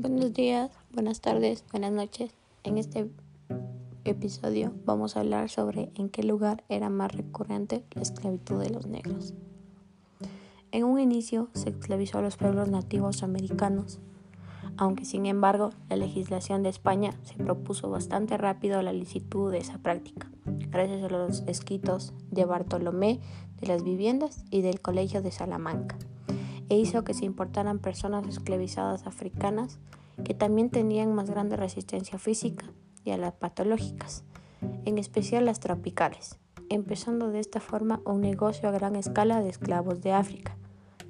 [0.00, 2.32] Buenos días, buenas tardes, buenas noches.
[2.64, 3.10] En este
[4.04, 8.86] episodio vamos a hablar sobre en qué lugar era más recurrente la esclavitud de los
[8.86, 9.34] negros.
[10.72, 13.98] En un inicio se esclavizó a los pueblos nativos americanos,
[14.78, 19.76] aunque sin embargo la legislación de España se propuso bastante rápido la licitud de esa
[19.76, 23.20] práctica, gracias a los escritos de Bartolomé
[23.60, 25.98] de las Viviendas y del Colegio de Salamanca
[26.70, 29.78] e hizo que se importaran personas esclavizadas africanas
[30.24, 32.64] que también tenían más grande resistencia física
[33.04, 34.24] y a las patológicas,
[34.84, 36.38] en especial las tropicales,
[36.68, 40.56] empezando de esta forma un negocio a gran escala de esclavos de África,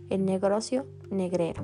[0.09, 1.63] el negocio negrero.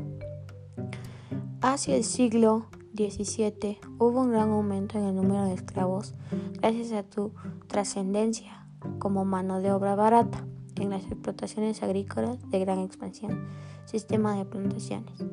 [1.62, 6.14] Hacia el siglo XVII hubo un gran aumento en el número de esclavos
[6.60, 7.32] gracias a su
[7.66, 8.66] trascendencia
[8.98, 10.46] como mano de obra barata
[10.80, 13.48] en las explotaciones agrícolas de gran expansión,
[13.84, 15.24] sistema de plantaciones.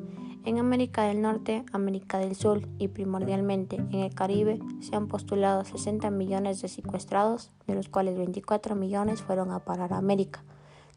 [0.44, 5.64] En América del Norte, América del Sur y primordialmente en el Caribe se han postulado
[5.64, 10.44] 60 millones de secuestrados, de los cuales 24 millones fueron a parar a América,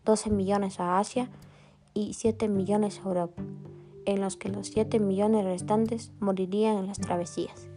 [0.03, 1.29] 12 millones a Asia
[1.93, 3.41] y 7 millones a Europa,
[4.05, 7.69] en los que los 7 millones restantes morirían en las travesías.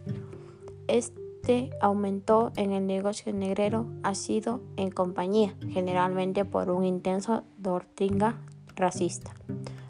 [1.81, 8.41] Aumentó en el negocio negrero ha sido en compañía, generalmente por un intenso doctrina
[8.75, 9.33] racista.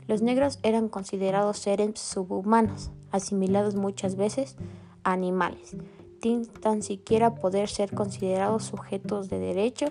[0.08, 4.56] Los negros eran considerados seres subhumanos, asimilados muchas veces
[5.04, 5.76] a animales,
[6.22, 9.88] sin tan siquiera poder ser considerados sujetos de derecho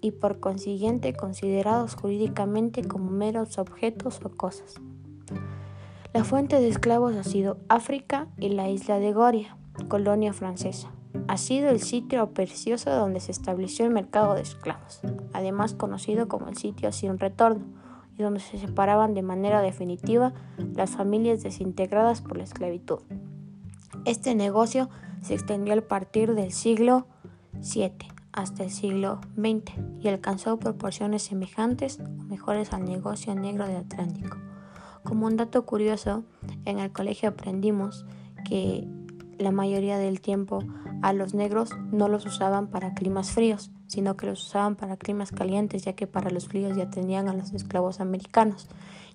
[0.00, 4.74] y por consiguiente considerados jurídicamente como meros objetos o cosas.
[6.12, 9.56] La fuente de esclavos ha sido África y la isla de Goria
[9.88, 10.90] colonia francesa.
[11.28, 15.00] Ha sido el sitio precioso donde se estableció el mercado de esclavos,
[15.32, 17.64] además conocido como el sitio sin retorno,
[18.18, 20.32] y donde se separaban de manera definitiva
[20.74, 23.00] las familias desintegradas por la esclavitud.
[24.04, 24.88] Este negocio
[25.22, 27.06] se extendió a partir del siglo
[27.54, 27.92] VII
[28.32, 34.36] hasta el siglo XX y alcanzó proporciones semejantes o mejores al negocio negro del Atlántico.
[35.04, 36.24] Como un dato curioso,
[36.64, 38.04] en el colegio aprendimos
[38.44, 38.88] que
[39.38, 40.64] la mayoría del tiempo
[41.02, 45.32] a los negros no los usaban para climas fríos, sino que los usaban para climas
[45.32, 48.68] calientes, ya que para los fríos ya tenían a los esclavos americanos,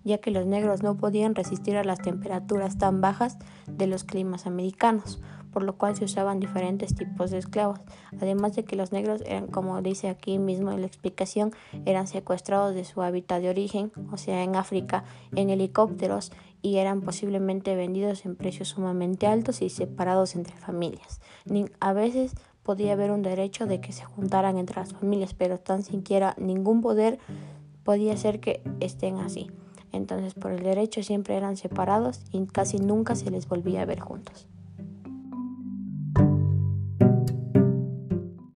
[0.03, 3.37] ya que los negros no podían resistir a las temperaturas tan bajas
[3.67, 5.19] de los climas americanos,
[5.51, 7.79] por lo cual se usaban diferentes tipos de esclavos.
[8.19, 11.51] Además de que los negros eran, como dice aquí mismo en la explicación,
[11.85, 15.03] eran secuestrados de su hábitat de origen, o sea, en África,
[15.35, 21.21] en helicópteros y eran posiblemente vendidos en precios sumamente altos y separados entre familias.
[21.79, 22.33] A veces
[22.63, 26.81] podía haber un derecho de que se juntaran entre las familias, pero tan siquiera ningún
[26.81, 27.19] poder
[27.83, 29.49] podía hacer que estén así.
[29.91, 33.99] Entonces por el derecho siempre eran separados y casi nunca se les volvía a ver
[33.99, 34.47] juntos.